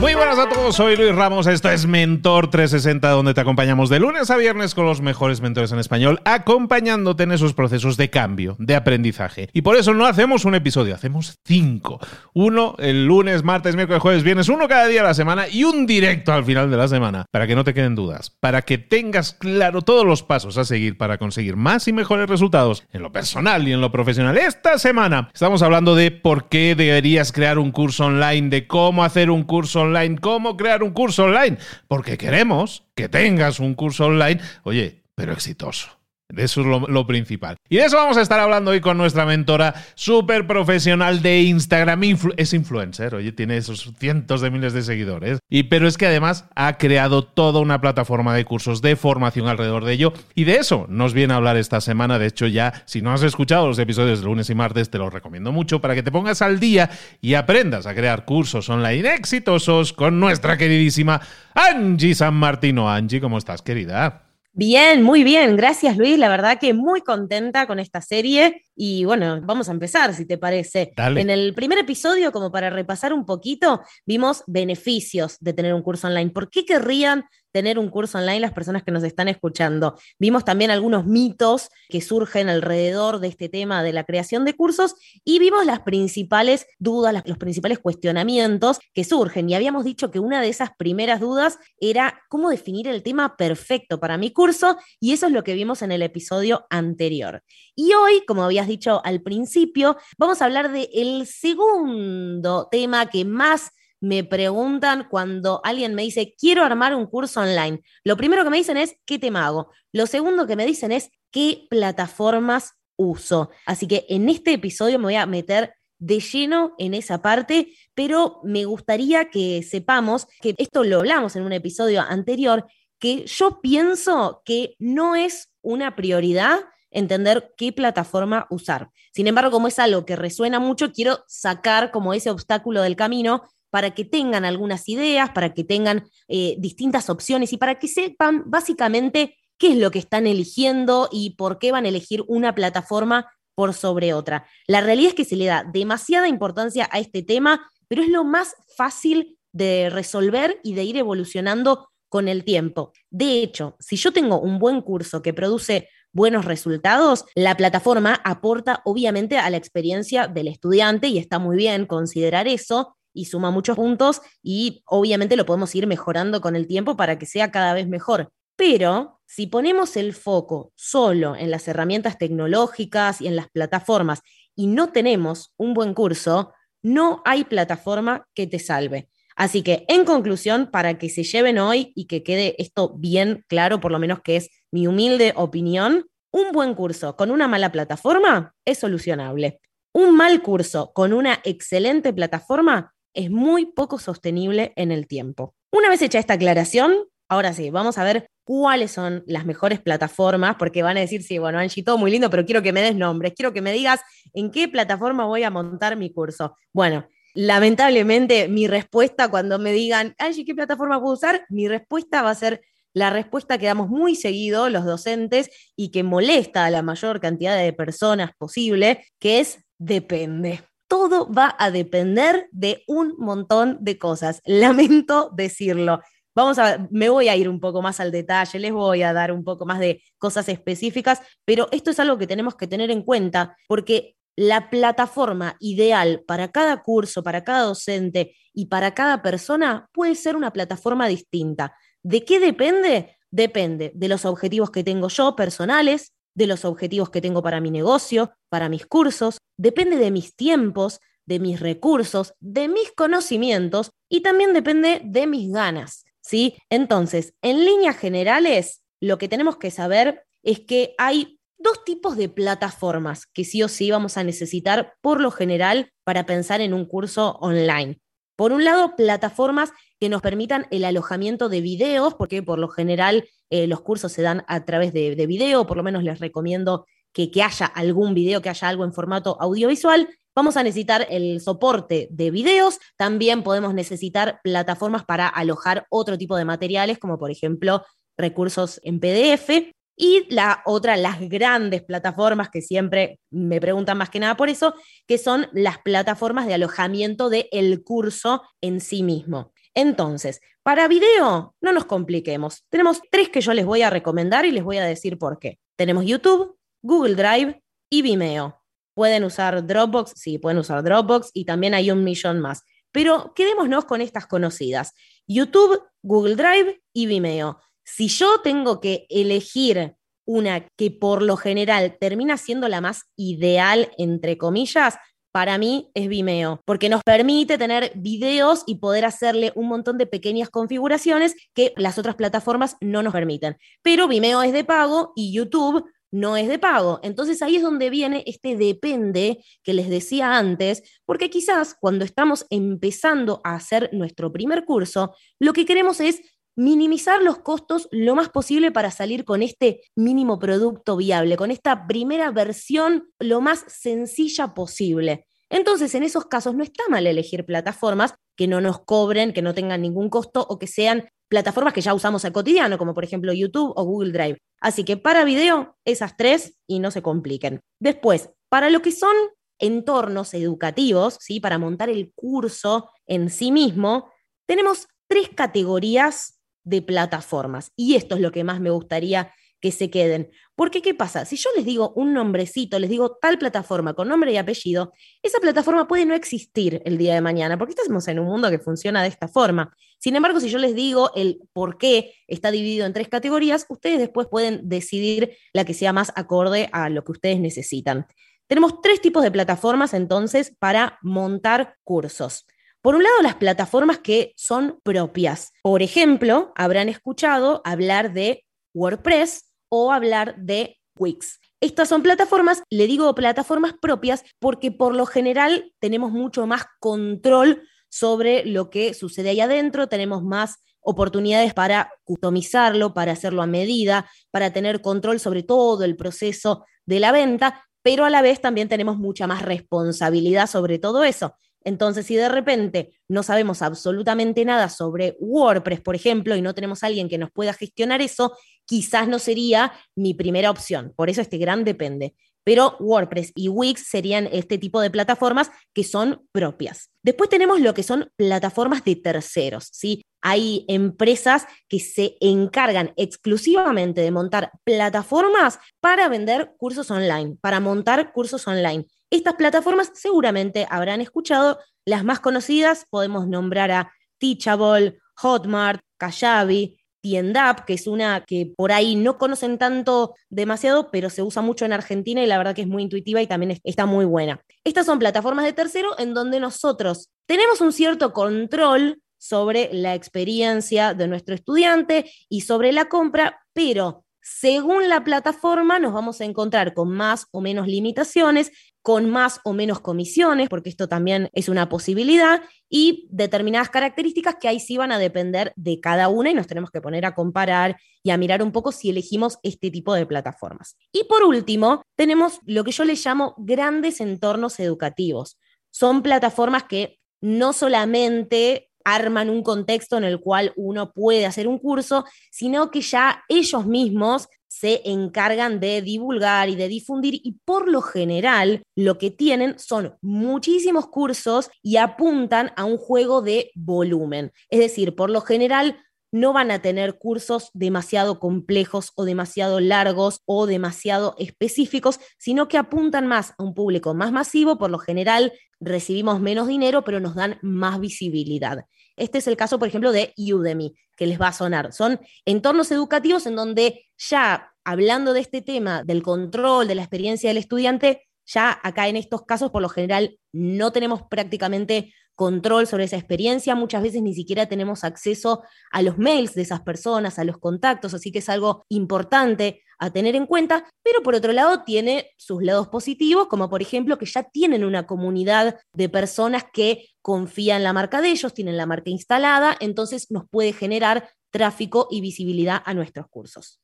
[0.00, 4.00] Muy buenas a todos, soy Luis Ramos, esto es Mentor 360 donde te acompañamos de
[4.00, 8.56] lunes a viernes con los mejores mentores en español, acompañándote en esos procesos de cambio,
[8.58, 9.48] de aprendizaje.
[9.54, 12.00] Y por eso no hacemos un episodio, hacemos cinco.
[12.34, 15.86] Uno el lunes, martes, miércoles, jueves, viernes, uno cada día de la semana y un
[15.86, 19.32] directo al final de la semana, para que no te queden dudas, para que tengas
[19.32, 23.66] claro todos los pasos a seguir para conseguir más y mejores resultados en lo personal
[23.66, 24.36] y en lo profesional.
[24.36, 29.30] Esta semana estamos hablando de por qué deberías crear un curso online, de cómo hacer
[29.30, 34.40] un curso online cómo crear un curso online, porque queremos que tengas un curso online,
[34.62, 36.03] oye, pero exitoso.
[36.36, 37.56] Eso es lo, principal.
[37.68, 42.02] Y de eso vamos a estar hablando hoy con nuestra mentora súper profesional de Instagram.
[42.36, 45.38] es influencer, oye, tiene esos cientos de miles de seguidores.
[45.50, 49.84] Y, pero es que además ha creado toda una plataforma de cursos de formación alrededor
[49.84, 50.12] de ello.
[50.34, 52.18] Y de eso nos viene a hablar esta semana.
[52.18, 55.12] De hecho, ya si no has escuchado los episodios de lunes y martes, te los
[55.12, 59.92] recomiendo mucho para que te pongas al día y aprendas a crear cursos online exitosos
[59.92, 61.20] con nuestra queridísima
[61.54, 62.90] Angie San Martino.
[62.90, 64.23] Angie, ¿cómo estás, querida?
[64.56, 65.56] Bien, muy bien.
[65.56, 66.16] Gracias, Luis.
[66.16, 68.62] La verdad que muy contenta con esta serie.
[68.76, 70.92] Y bueno, vamos a empezar, si te parece.
[70.96, 76.06] En el primer episodio, como para repasar un poquito, vimos beneficios de tener un curso
[76.06, 76.30] online.
[76.30, 79.96] ¿Por qué querrían tener un curso online las personas que nos están escuchando.
[80.18, 84.96] Vimos también algunos mitos que surgen alrededor de este tema de la creación de cursos
[85.24, 89.48] y vimos las principales dudas, los principales cuestionamientos que surgen.
[89.48, 94.00] Y habíamos dicho que una de esas primeras dudas era cómo definir el tema perfecto
[94.00, 97.44] para mi curso y eso es lo que vimos en el episodio anterior.
[97.76, 103.24] Y hoy, como habías dicho al principio, vamos a hablar del el segundo tema que
[103.24, 103.70] más
[104.04, 107.80] me preguntan cuando alguien me dice, quiero armar un curso online.
[108.04, 109.70] Lo primero que me dicen es, ¿qué tema hago?
[109.92, 113.50] Lo segundo que me dicen es, ¿qué plataformas uso?
[113.64, 118.40] Así que en este episodio me voy a meter de lleno en esa parte, pero
[118.44, 122.66] me gustaría que sepamos que esto lo hablamos en un episodio anterior,
[122.98, 126.60] que yo pienso que no es una prioridad
[126.90, 128.90] entender qué plataforma usar.
[129.12, 133.44] Sin embargo, como es algo que resuena mucho, quiero sacar como ese obstáculo del camino
[133.74, 138.44] para que tengan algunas ideas, para que tengan eh, distintas opciones y para que sepan
[138.46, 143.32] básicamente qué es lo que están eligiendo y por qué van a elegir una plataforma
[143.56, 144.46] por sobre otra.
[144.68, 148.22] La realidad es que se le da demasiada importancia a este tema, pero es lo
[148.22, 152.92] más fácil de resolver y de ir evolucionando con el tiempo.
[153.10, 158.82] De hecho, si yo tengo un buen curso que produce buenos resultados, la plataforma aporta
[158.84, 163.76] obviamente a la experiencia del estudiante y está muy bien considerar eso, y suma muchos
[163.76, 167.88] puntos y obviamente lo podemos ir mejorando con el tiempo para que sea cada vez
[167.88, 168.30] mejor.
[168.56, 174.20] Pero si ponemos el foco solo en las herramientas tecnológicas y en las plataformas
[174.54, 176.52] y no tenemos un buen curso,
[176.82, 179.08] no hay plataforma que te salve.
[179.36, 183.80] Así que, en conclusión, para que se lleven hoy y que quede esto bien claro,
[183.80, 188.54] por lo menos que es mi humilde opinión, un buen curso con una mala plataforma
[188.64, 189.60] es solucionable.
[189.92, 195.54] Un mal curso con una excelente plataforma es muy poco sostenible en el tiempo.
[195.70, 196.94] Una vez hecha esta aclaración,
[197.28, 201.38] ahora sí, vamos a ver cuáles son las mejores plataformas, porque van a decir, sí,
[201.38, 204.00] bueno, Angie, todo muy lindo, pero quiero que me des nombres, quiero que me digas
[204.34, 206.56] en qué plataforma voy a montar mi curso.
[206.72, 211.46] Bueno, lamentablemente mi respuesta cuando me digan, Angie, ¿qué plataforma puedo usar?
[211.48, 212.60] Mi respuesta va a ser
[212.92, 217.56] la respuesta que damos muy seguido los docentes y que molesta a la mayor cantidad
[217.56, 220.62] de personas posible, que es depende.
[220.88, 224.40] Todo va a depender de un montón de cosas.
[224.46, 226.00] Lamento decirlo.
[226.34, 229.30] Vamos a, me voy a ir un poco más al detalle, les voy a dar
[229.30, 233.02] un poco más de cosas específicas, pero esto es algo que tenemos que tener en
[233.02, 239.88] cuenta porque la plataforma ideal para cada curso, para cada docente y para cada persona
[239.92, 241.76] puede ser una plataforma distinta.
[242.02, 243.16] ¿De qué depende?
[243.30, 247.70] Depende de los objetivos que tengo yo personales, de los objetivos que tengo para mi
[247.70, 254.20] negocio, para mis cursos, depende de mis tiempos, de mis recursos, de mis conocimientos y
[254.20, 256.56] también depende de mis ganas, ¿sí?
[256.68, 262.28] Entonces, en líneas generales, lo que tenemos que saber es que hay dos tipos de
[262.28, 266.84] plataformas que sí o sí vamos a necesitar por lo general para pensar en un
[266.84, 268.00] curso online.
[268.36, 273.28] Por un lado, plataformas que nos permitan el alojamiento de videos, porque por lo general
[273.54, 276.86] eh, los cursos se dan a través de, de video, por lo menos les recomiendo
[277.12, 280.08] que, haya algún video, que haya algo en formato audiovisual.
[280.34, 286.36] Vamos a necesitar el soporte de videos, también podemos necesitar plataformas para alojar otro tipo
[286.36, 287.84] de materiales, como por ejemplo
[288.18, 289.72] recursos en PDF.
[289.96, 294.74] Y la otra, las grandes plataformas que siempre me preguntan más que nada por eso,
[295.06, 299.53] que son las plataformas de alojamiento del el curso en sí mismo.
[299.74, 302.64] Entonces, para video, no nos compliquemos.
[302.70, 305.58] Tenemos tres que yo les voy a recomendar y les voy a decir por qué.
[305.76, 308.60] Tenemos YouTube, Google Drive y Vimeo.
[308.94, 310.12] ¿Pueden usar Dropbox?
[310.14, 312.62] Sí, pueden usar Dropbox y también hay un millón más.
[312.92, 314.94] Pero quedémonos con estas conocidas.
[315.26, 319.94] YouTube, Google Drive y Vimeo si yo tengo que elegir
[320.26, 324.96] una que por lo general termina siendo la más ideal, entre comillas,
[325.34, 330.06] para mí es Vimeo, porque nos permite tener videos y poder hacerle un montón de
[330.06, 333.56] pequeñas configuraciones que las otras plataformas no nos permiten.
[333.82, 337.00] Pero Vimeo es de pago y YouTube no es de pago.
[337.02, 342.46] Entonces ahí es donde viene este depende que les decía antes, porque quizás cuando estamos
[342.50, 346.22] empezando a hacer nuestro primer curso, lo que queremos es
[346.56, 351.86] minimizar los costos lo más posible para salir con este mínimo producto viable, con esta
[351.86, 355.26] primera versión lo más sencilla posible.
[355.50, 359.54] Entonces, en esos casos no está mal elegir plataformas que no nos cobren, que no
[359.54, 363.32] tengan ningún costo o que sean plataformas que ya usamos al cotidiano, como por ejemplo
[363.32, 364.38] YouTube o Google Drive.
[364.60, 367.60] Así que para video, esas tres y no se compliquen.
[367.78, 369.14] Después, para lo que son
[369.58, 371.40] entornos educativos, ¿sí?
[371.40, 374.10] para montar el curso en sí mismo,
[374.46, 377.72] tenemos tres categorías de plataformas.
[377.76, 379.32] Y esto es lo que más me gustaría
[379.64, 380.30] que se queden.
[380.54, 381.24] Porque, ¿qué pasa?
[381.24, 385.38] Si yo les digo un nombrecito, les digo tal plataforma con nombre y apellido, esa
[385.38, 389.02] plataforma puede no existir el día de mañana, porque estamos en un mundo que funciona
[389.02, 389.74] de esta forma.
[389.98, 393.98] Sin embargo, si yo les digo el por qué está dividido en tres categorías, ustedes
[393.98, 398.06] después pueden decidir la que sea más acorde a lo que ustedes necesitan.
[398.46, 402.44] Tenemos tres tipos de plataformas entonces para montar cursos.
[402.84, 405.52] Por un lado, las plataformas que son propias.
[405.62, 411.40] Por ejemplo, habrán escuchado hablar de WordPress o hablar de Wix.
[411.62, 417.62] Estas son plataformas, le digo plataformas propias, porque por lo general tenemos mucho más control
[417.88, 424.10] sobre lo que sucede ahí adentro, tenemos más oportunidades para customizarlo, para hacerlo a medida,
[424.30, 428.68] para tener control sobre todo el proceso de la venta, pero a la vez también
[428.68, 431.34] tenemos mucha más responsabilidad sobre todo eso.
[431.64, 436.82] Entonces, si de repente no sabemos absolutamente nada sobre WordPress, por ejemplo, y no tenemos
[436.82, 440.92] a alguien que nos pueda gestionar eso, quizás no sería mi primera opción.
[440.94, 442.14] Por eso este gran depende.
[442.44, 446.90] Pero WordPress y Wix serían este tipo de plataformas que son propias.
[447.02, 450.02] Después tenemos lo que son plataformas de terceros, ¿sí?
[450.20, 458.12] Hay empresas que se encargan exclusivamente de montar plataformas para vender cursos online, para montar
[458.12, 458.86] cursos online.
[459.14, 467.64] Estas plataformas seguramente habrán escuchado, las más conocidas podemos nombrar a Teachable, Hotmart, Kajabi, Tiendap,
[467.64, 471.72] que es una que por ahí no conocen tanto demasiado, pero se usa mucho en
[471.72, 474.40] Argentina y la verdad que es muy intuitiva y también está muy buena.
[474.64, 480.92] Estas son plataformas de tercero en donde nosotros tenemos un cierto control sobre la experiencia
[480.92, 486.72] de nuestro estudiante y sobre la compra, pero según la plataforma nos vamos a encontrar
[486.72, 491.68] con más o menos limitaciones, con más o menos comisiones, porque esto también es una
[491.68, 496.46] posibilidad, y determinadas características que ahí sí van a depender de cada una y nos
[496.46, 500.06] tenemos que poner a comparar y a mirar un poco si elegimos este tipo de
[500.06, 500.76] plataformas.
[500.90, 505.38] Y por último, tenemos lo que yo le llamo grandes entornos educativos.
[505.70, 511.58] Son plataformas que no solamente arman un contexto en el cual uno puede hacer un
[511.58, 517.68] curso, sino que ya ellos mismos se encargan de divulgar y de difundir y por
[517.68, 524.30] lo general lo que tienen son muchísimos cursos y apuntan a un juego de volumen.
[524.50, 525.76] Es decir, por lo general
[526.14, 532.56] no van a tener cursos demasiado complejos o demasiado largos o demasiado específicos, sino que
[532.56, 534.56] apuntan más a un público más masivo.
[534.56, 535.32] Por lo general
[535.64, 538.64] recibimos menos dinero, pero nos dan más visibilidad.
[538.96, 541.72] Este es el caso, por ejemplo, de Udemy, que les va a sonar.
[541.72, 547.30] Son entornos educativos en donde ya hablando de este tema, del control, de la experiencia
[547.30, 552.84] del estudiante, ya acá en estos casos, por lo general, no tenemos prácticamente control sobre
[552.84, 557.24] esa experiencia, muchas veces ni siquiera tenemos acceso a los mails de esas personas, a
[557.24, 561.64] los contactos, así que es algo importante a tener en cuenta, pero por otro lado
[561.64, 566.88] tiene sus lados positivos, como por ejemplo que ya tienen una comunidad de personas que
[567.02, 571.88] confían en la marca de ellos, tienen la marca instalada, entonces nos puede generar tráfico
[571.90, 573.58] y visibilidad a nuestros cursos.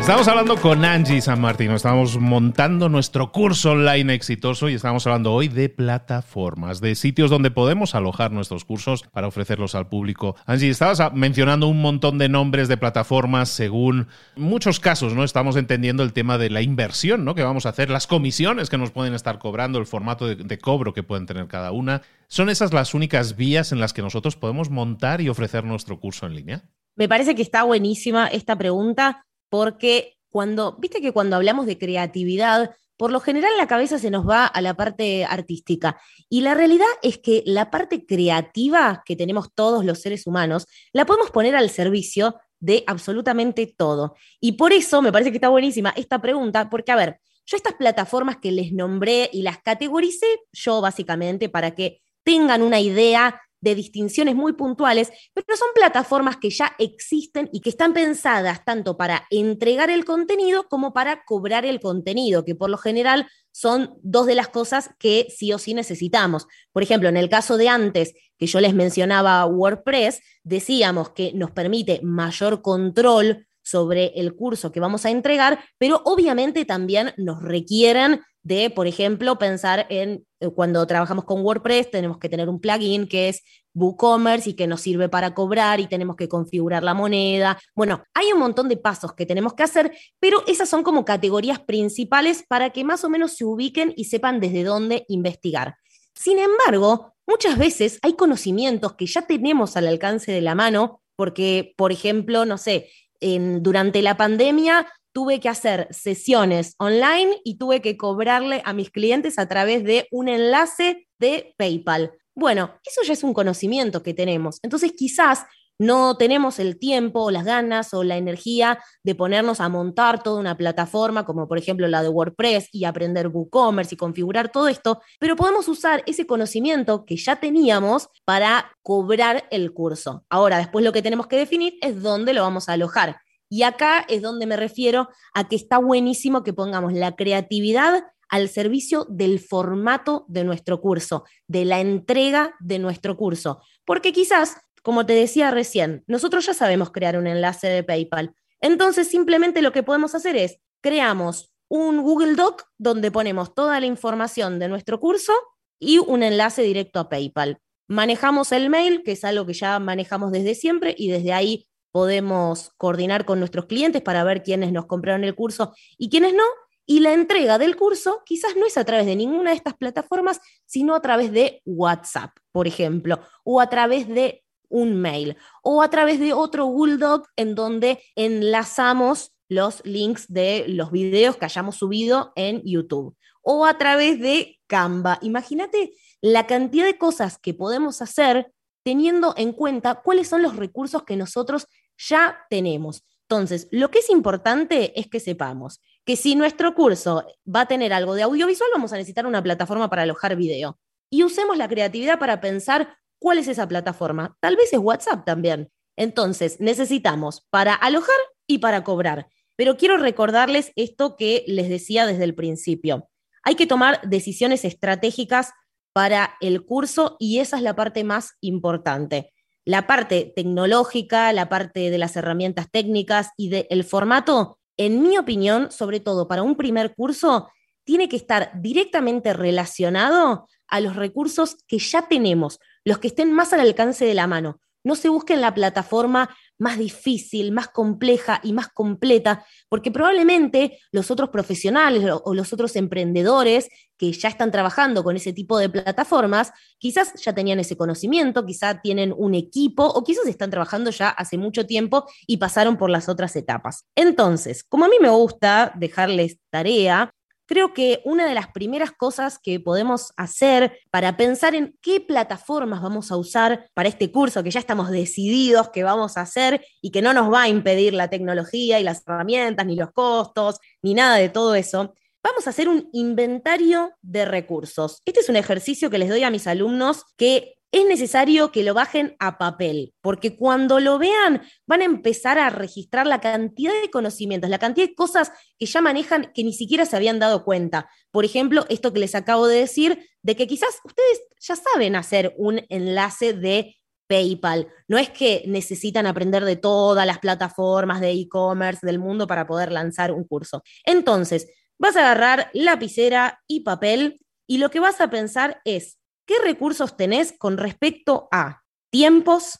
[0.00, 5.32] Estamos hablando con Angie San Martín, estamos montando nuestro curso online exitoso y estamos hablando
[5.32, 10.36] hoy de plataformas, de sitios donde podemos alojar nuestros cursos para ofrecerlos al público.
[10.46, 15.22] Angie, estabas mencionando un montón de nombres de plataformas según muchos casos, ¿no?
[15.22, 17.34] Estamos entendiendo el tema de la inversión, ¿no?
[17.34, 20.94] Que vamos a hacer, las comisiones que nos pueden estar cobrando, el formato de cobro
[20.94, 22.02] que pueden tener cada una.
[22.26, 26.26] ¿Son esas las únicas vías en las que nosotros podemos montar y ofrecer nuestro curso
[26.26, 26.62] en línea?
[26.96, 32.74] Me parece que está buenísima esta pregunta porque cuando, viste que cuando hablamos de creatividad,
[32.96, 36.00] por lo general la cabeza se nos va a la parte artística.
[36.28, 41.04] Y la realidad es que la parte creativa que tenemos todos los seres humanos, la
[41.06, 44.14] podemos poner al servicio de absolutamente todo.
[44.38, 47.74] Y por eso me parece que está buenísima esta pregunta, porque a ver, yo estas
[47.74, 53.74] plataformas que les nombré y las categoricé yo básicamente para que tengan una idea de
[53.74, 59.26] distinciones muy puntuales, pero son plataformas que ya existen y que están pensadas tanto para
[59.30, 64.34] entregar el contenido como para cobrar el contenido, que por lo general son dos de
[64.34, 66.46] las cosas que sí o sí necesitamos.
[66.72, 71.50] Por ejemplo, en el caso de antes, que yo les mencionaba WordPress, decíamos que nos
[71.50, 78.20] permite mayor control sobre el curso que vamos a entregar, pero obviamente también nos requieren
[78.42, 83.06] de, por ejemplo, pensar en eh, cuando trabajamos con WordPress, tenemos que tener un plugin
[83.06, 83.42] que es
[83.74, 87.58] WooCommerce y que nos sirve para cobrar y tenemos que configurar la moneda.
[87.74, 91.60] Bueno, hay un montón de pasos que tenemos que hacer, pero esas son como categorías
[91.60, 95.76] principales para que más o menos se ubiquen y sepan desde dónde investigar.
[96.14, 101.74] Sin embargo, muchas veces hay conocimientos que ya tenemos al alcance de la mano, porque,
[101.76, 102.88] por ejemplo, no sé,
[103.20, 109.38] durante la pandemia tuve que hacer sesiones online y tuve que cobrarle a mis clientes
[109.38, 112.12] a través de un enlace de PayPal.
[112.34, 114.60] Bueno, eso ya es un conocimiento que tenemos.
[114.62, 115.44] Entonces quizás
[115.80, 120.54] no tenemos el tiempo, las ganas o la energía de ponernos a montar toda una
[120.54, 125.36] plataforma, como por ejemplo la de WordPress, y aprender WooCommerce y configurar todo esto, pero
[125.36, 130.26] podemos usar ese conocimiento que ya teníamos para cobrar el curso.
[130.28, 133.16] Ahora, después lo que tenemos que definir es dónde lo vamos a alojar.
[133.48, 138.48] Y acá es donde me refiero a que está buenísimo que pongamos la creatividad al
[138.48, 143.60] servicio del formato de nuestro curso, de la entrega de nuestro curso.
[143.84, 148.34] Porque quizás, como te decía recién, nosotros ya sabemos crear un enlace de PayPal.
[148.60, 153.86] Entonces, simplemente lo que podemos hacer es, creamos un Google Doc donde ponemos toda la
[153.86, 155.32] información de nuestro curso
[155.78, 157.58] y un enlace directo a PayPal.
[157.88, 162.70] Manejamos el mail, que es algo que ya manejamos desde siempre, y desde ahí podemos
[162.76, 166.44] coordinar con nuestros clientes para ver quiénes nos compraron el curso y quiénes no.
[166.86, 170.40] Y la entrega del curso quizás no es a través de ninguna de estas plataformas,
[170.66, 175.90] sino a través de WhatsApp, por ejemplo, o a través de un mail, o a
[175.90, 181.76] través de otro Google Doc en donde enlazamos los links de los videos que hayamos
[181.76, 185.18] subido en YouTube, o a través de Canva.
[185.20, 191.02] Imagínate la cantidad de cosas que podemos hacer teniendo en cuenta cuáles son los recursos
[191.02, 191.66] que nosotros
[191.98, 193.04] ya tenemos.
[193.28, 197.92] Entonces, lo que es importante es que sepamos que si nuestro curso va a tener
[197.92, 200.78] algo de audiovisual, vamos a necesitar una plataforma para alojar video.
[201.10, 204.36] Y usemos la creatividad para pensar cuál es esa plataforma.
[204.40, 205.70] Tal vez es WhatsApp también.
[205.96, 208.16] Entonces, necesitamos para alojar
[208.48, 209.28] y para cobrar.
[209.54, 213.08] Pero quiero recordarles esto que les decía desde el principio.
[213.44, 215.52] Hay que tomar decisiones estratégicas
[215.92, 219.32] para el curso y esa es la parte más importante.
[219.64, 225.70] La parte tecnológica, la parte de las herramientas técnicas y del formato, en mi opinión,
[225.70, 227.50] sobre todo para un primer curso,
[227.90, 233.52] tiene que estar directamente relacionado a los recursos que ya tenemos, los que estén más
[233.52, 234.60] al alcance de la mano.
[234.84, 241.10] No se busquen la plataforma más difícil, más compleja y más completa, porque probablemente los
[241.10, 243.68] otros profesionales o los otros emprendedores
[243.98, 248.80] que ya están trabajando con ese tipo de plataformas, quizás ya tenían ese conocimiento, quizás
[248.82, 253.08] tienen un equipo o quizás están trabajando ya hace mucho tiempo y pasaron por las
[253.08, 253.84] otras etapas.
[253.96, 257.12] Entonces, como a mí me gusta dejarles tarea,
[257.50, 262.80] creo que una de las primeras cosas que podemos hacer para pensar en qué plataformas
[262.80, 266.92] vamos a usar para este curso, que ya estamos decididos que vamos a hacer y
[266.92, 270.94] que no nos va a impedir la tecnología y las herramientas, ni los costos, ni
[270.94, 271.92] nada de todo eso,
[272.22, 275.02] vamos a hacer un inventario de recursos.
[275.04, 278.74] Este es un ejercicio que les doy a mis alumnos que es necesario que lo
[278.74, 283.90] bajen a papel, porque cuando lo vean van a empezar a registrar la cantidad de
[283.90, 287.88] conocimientos, la cantidad de cosas que ya manejan que ni siquiera se habían dado cuenta.
[288.10, 292.34] Por ejemplo, esto que les acabo de decir, de que quizás ustedes ya saben hacer
[292.36, 293.76] un enlace de
[294.08, 294.66] PayPal.
[294.88, 299.70] No es que necesitan aprender de todas las plataformas de e-commerce del mundo para poder
[299.70, 300.64] lanzar un curso.
[300.84, 301.46] Entonces,
[301.78, 305.99] vas a agarrar lapicera y papel y lo que vas a pensar es,
[306.30, 309.58] ¿Qué recursos tenés con respecto a tiempos,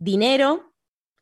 [0.00, 0.74] dinero,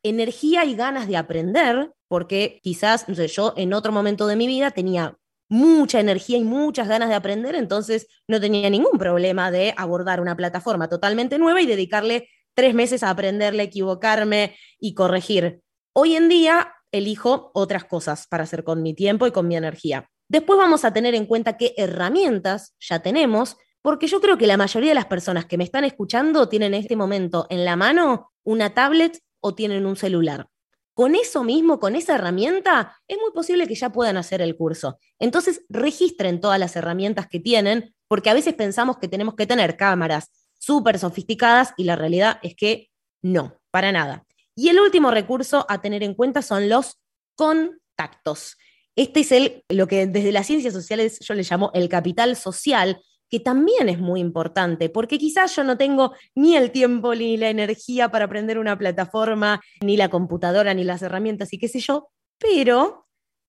[0.02, 1.92] energía y ganas de aprender?
[2.08, 5.18] Porque quizás, yo en otro momento de mi vida tenía
[5.50, 10.34] mucha energía y muchas ganas de aprender, entonces no tenía ningún problema de abordar una
[10.34, 15.60] plataforma totalmente nueva y dedicarle tres meses a aprenderle, equivocarme y corregir.
[15.92, 20.08] Hoy en día elijo otras cosas para hacer con mi tiempo y con mi energía.
[20.30, 24.56] Después vamos a tener en cuenta qué herramientas ya tenemos porque yo creo que la
[24.56, 28.32] mayoría de las personas que me están escuchando tienen en este momento en la mano
[28.44, 30.48] una tablet o tienen un celular.
[30.92, 34.98] Con eso mismo, con esa herramienta, es muy posible que ya puedan hacer el curso.
[35.18, 39.76] Entonces, registren todas las herramientas que tienen, porque a veces pensamos que tenemos que tener
[39.76, 42.90] cámaras súper sofisticadas y la realidad es que
[43.22, 44.26] no, para nada.
[44.54, 47.00] Y el último recurso a tener en cuenta son los
[47.34, 48.58] contactos.
[48.94, 53.00] Este es el, lo que desde las ciencias sociales yo le llamo el capital social,
[53.30, 57.48] que también es muy importante, porque quizás yo no tengo ni el tiempo ni la
[57.48, 62.08] energía para aprender una plataforma, ni la computadora, ni las herramientas y qué sé yo,
[62.38, 63.06] pero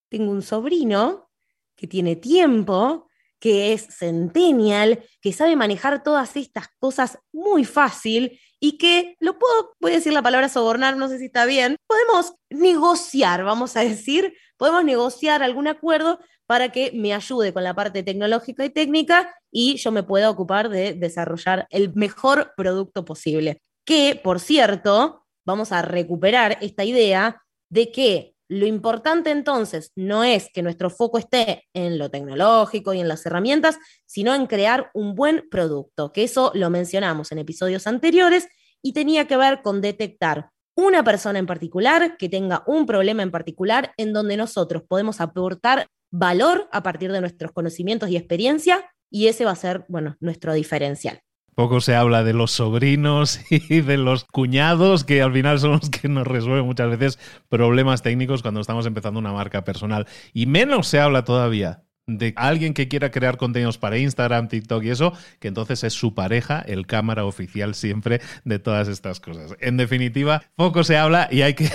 [0.10, 1.30] tengo un sobrino
[1.76, 3.08] que tiene tiempo,
[3.40, 9.74] que es centennial, que sabe manejar todas estas cosas muy fácil y que lo puedo,
[9.80, 13.80] voy a decir la palabra sobornar, no sé si está bien, podemos negociar, vamos a
[13.80, 19.34] decir, podemos negociar algún acuerdo para que me ayude con la parte tecnológica y técnica
[19.52, 23.62] y yo me pueda ocupar de desarrollar el mejor producto posible.
[23.86, 30.50] Que, por cierto, vamos a recuperar esta idea de que lo importante entonces no es
[30.54, 35.16] que nuestro foco esté en lo tecnológico y en las herramientas, sino en crear un
[35.16, 38.50] buen producto, que eso lo mencionamos en episodios anteriores
[38.82, 43.32] y tenía que ver con detectar una persona en particular que tenga un problema en
[43.32, 49.28] particular en donde nosotros podemos aportar valor a partir de nuestros conocimientos y experiencia y
[49.28, 51.22] ese va a ser, bueno, nuestro diferencial.
[51.54, 55.90] Poco se habla de los sobrinos y de los cuñados, que al final son los
[55.90, 57.20] que nos resuelven muchas veces
[57.50, 60.08] problemas técnicos cuando estamos empezando una marca personal.
[60.34, 64.90] Y menos se habla todavía de alguien que quiera crear contenidos para Instagram, TikTok y
[64.90, 69.56] eso, que entonces es su pareja, el cámara oficial siempre de todas estas cosas.
[69.60, 71.70] En definitiva, poco se habla y hay que,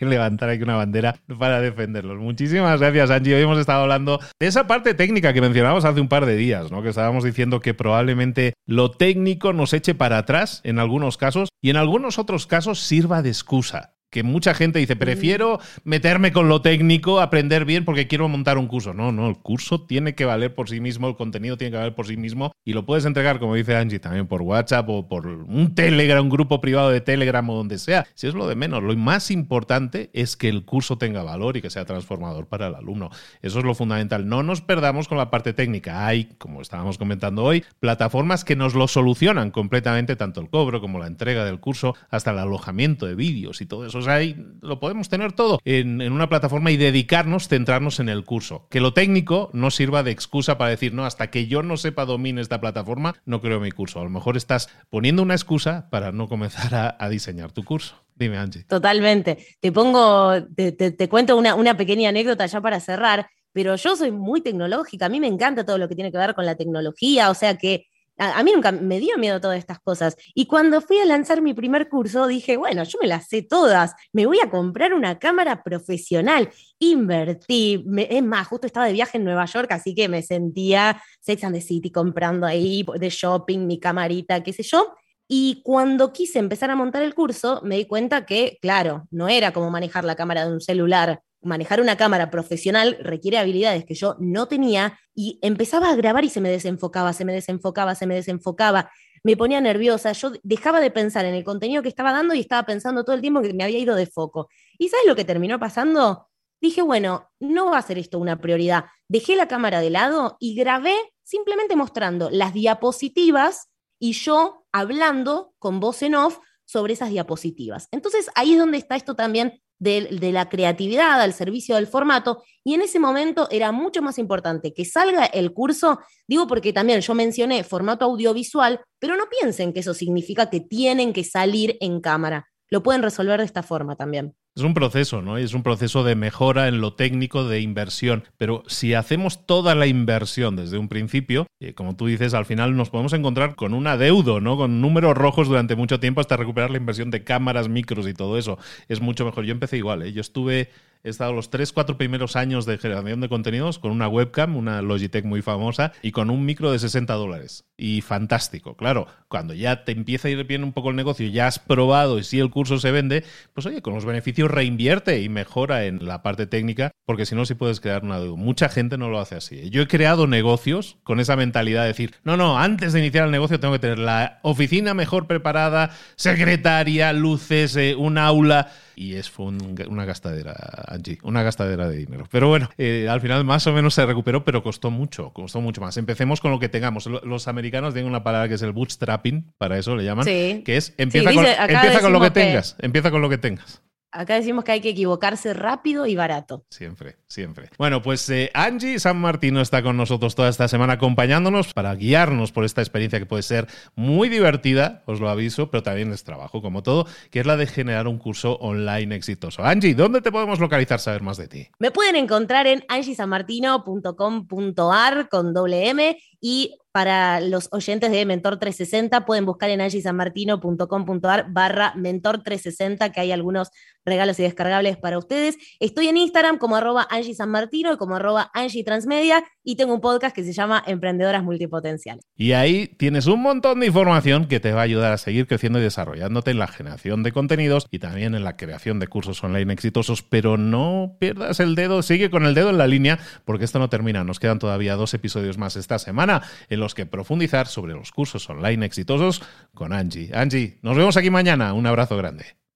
[0.04, 2.18] levantar aquí una bandera para defenderlos.
[2.18, 3.34] Muchísimas gracias, Angie.
[3.34, 6.70] Hoy hemos estado hablando de esa parte técnica que mencionábamos hace un par de días,
[6.70, 6.82] ¿no?
[6.82, 11.70] Que estábamos diciendo que probablemente lo técnico nos eche para atrás en algunos casos y
[11.70, 16.62] en algunos otros casos sirva de excusa que mucha gente dice, prefiero meterme con lo
[16.62, 18.94] técnico, aprender bien porque quiero montar un curso.
[18.94, 21.96] No, no, el curso tiene que valer por sí mismo, el contenido tiene que valer
[21.96, 25.26] por sí mismo y lo puedes entregar, como dice Angie, también por WhatsApp o por
[25.26, 28.06] un Telegram, un grupo privado de Telegram o donde sea.
[28.14, 31.62] Si es lo de menos, lo más importante es que el curso tenga valor y
[31.62, 33.10] que sea transformador para el alumno.
[33.42, 34.28] Eso es lo fundamental.
[34.28, 36.06] No nos perdamos con la parte técnica.
[36.06, 41.00] Hay, como estábamos comentando hoy, plataformas que nos lo solucionan completamente, tanto el cobro como
[41.00, 44.80] la entrega del curso, hasta el alojamiento de vídeos y todo eso pues ahí lo
[44.80, 48.66] podemos tener todo en, en una plataforma y dedicarnos, centrarnos en el curso.
[48.70, 52.04] Que lo técnico no sirva de excusa para decir, no, hasta que yo no sepa
[52.04, 54.00] domine esta plataforma, no creo mi curso.
[54.00, 57.96] A lo mejor estás poniendo una excusa para no comenzar a, diseñar tu curso.
[58.14, 58.64] Dime, Angie.
[58.64, 59.38] Totalmente.
[59.60, 64.40] Te pongo, te, cuento una, una pequeña anécdota ya para cerrar pero yo soy muy
[64.40, 67.34] tecnológica, a mí me encanta todo lo que tiene que ver con la tecnología, o
[67.34, 67.86] sea que
[68.18, 70.16] a, mí nunca me dio miedo todas estas cosas.
[70.34, 73.94] Y cuando fui a lanzar mi primer curso, dije, bueno, yo me las sé todas,
[74.12, 76.50] me voy a comprar una cámara profesional.
[76.78, 81.44] Invertí, es más, justo estaba de viaje en Nueva York, así que me sentía Sex
[81.44, 84.94] and the City comprando ahí de shopping mi camarita, qué sé yo.
[85.26, 89.52] Y cuando quise empezar a montar el curso, me di cuenta que, claro, no era
[89.52, 94.16] como manejar la cámara de un celular manejar una cámara profesional requiere habilidades que yo
[94.18, 98.14] no tenía y empezaba a grabar y se me desenfocaba, se me desenfocaba, se me
[98.14, 98.90] desenfocaba,
[99.22, 102.66] me ponía nerviosa, yo dejaba de pensar en el contenido que estaba dando y estaba
[102.66, 104.48] pensando todo el tiempo que me había ido de foco.
[104.78, 106.28] ¿Y sabes lo que terminó pasando?
[106.60, 108.86] Dije, bueno, no va a ser esto una prioridad.
[109.08, 115.80] Dejé la cámara de lado y grabé simplemente mostrando las diapositivas y yo hablando con
[115.80, 117.88] voz en off sobre esas diapositivas.
[117.90, 122.74] Entonces ahí es donde está esto también de, la creatividad al servicio del formato, y
[122.74, 127.14] en ese momento era mucho más importante que salga el curso, digo porque también yo
[127.14, 132.48] mencioné formato audiovisual, pero no piensen que eso significa que tienen que salir en cámara.
[132.70, 134.34] Lo pueden resolver de esta forma también.
[134.56, 135.36] Es un proceso, ¿no?
[135.36, 138.24] Es un proceso de mejora en lo técnico, de inversión.
[138.36, 142.76] Pero si hacemos toda la inversión desde un principio, eh, como tú dices, al final
[142.76, 144.56] nos podemos encontrar con un adeudo, ¿no?
[144.56, 148.38] Con números rojos durante mucho tiempo hasta recuperar la inversión de cámaras, micros y todo
[148.38, 148.58] eso.
[148.88, 149.44] Es mucho mejor.
[149.44, 150.12] Yo empecé igual, ¿eh?
[150.12, 150.70] Yo estuve
[151.04, 154.80] he estado los 3, 4 primeros años de generación de contenidos con una webcam, una
[154.80, 157.66] Logitech muy famosa, y con un micro de 60 dólares.
[157.76, 158.76] Y fantástico.
[158.76, 162.18] Claro, cuando ya te empieza a ir bien un poco el negocio, ya has probado
[162.18, 166.06] y si el curso se vende, pues oye, con los beneficios reinvierte y mejora en
[166.06, 168.36] la parte técnica, porque si no, sí puedes crear una deuda.
[168.36, 169.68] Mucha gente no lo hace así.
[169.70, 173.30] Yo he creado negocios con esa mentalidad de decir, no, no, antes de iniciar el
[173.30, 179.30] negocio tengo que tener la oficina mejor preparada, secretaria, luces, eh, un aula y es
[179.30, 180.54] fue una gastadera,
[180.88, 182.26] Angie, una gastadera de dinero.
[182.30, 185.80] Pero bueno, eh, al final más o menos se recuperó, pero costó mucho, costó mucho
[185.80, 185.96] más.
[185.96, 187.06] Empecemos con lo que tengamos.
[187.06, 190.94] Los americanos tienen una palabra que es el bootstrapping, para eso le llaman, que es
[190.98, 193.82] empieza, con, empieza con lo que tengas, empieza con lo que tengas.
[194.14, 196.64] Acá decimos que hay que equivocarse rápido y barato.
[196.70, 197.70] Siempre, siempre.
[197.78, 202.52] Bueno, pues eh, Angie San Martino está con nosotros toda esta semana acompañándonos para guiarnos
[202.52, 206.62] por esta experiencia que puede ser muy divertida, os lo aviso, pero también es trabajo,
[206.62, 209.64] como todo, que es la de generar un curso online exitoso.
[209.64, 211.66] Angie, ¿dónde te podemos localizar, saber más de ti?
[211.80, 219.26] Me pueden encontrar en angiesanmartino.com.ar con doble M y para los oyentes de Mentor 360
[219.26, 223.72] pueden buscar en angiesanmartino.com.ar barra Mentor 360 que hay algunos
[224.04, 225.56] regalos y descargables para ustedes.
[225.80, 229.94] Estoy en Instagram como arroba Angie San Martino y como arroba Angie Transmedia y tengo
[229.94, 232.24] un podcast que se llama Emprendedoras Multipotenciales.
[232.36, 235.78] Y ahí tienes un montón de información que te va a ayudar a seguir creciendo
[235.78, 239.72] y desarrollándote en la generación de contenidos y también en la creación de cursos online
[239.72, 243.78] exitosos, pero no pierdas el dedo, sigue con el dedo en la línea porque esto
[243.78, 247.94] no termina, nos quedan todavía dos episodios más esta semana en los que profundizar sobre
[247.94, 250.30] los cursos online exitosos con Angie.
[250.34, 251.72] Angie, nos vemos aquí mañana.
[251.72, 252.63] Un abrazo grande.